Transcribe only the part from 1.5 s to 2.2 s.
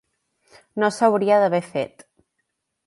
fet.